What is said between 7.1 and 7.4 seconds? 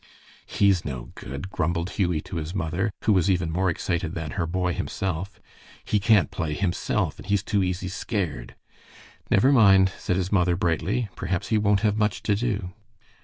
and